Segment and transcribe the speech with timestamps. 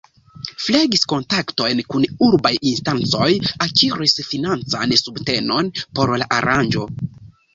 [0.67, 3.29] Flegis kontaktojn kun urbaj instancoj,
[3.67, 6.87] akiris financan subtenon por la aranĝo.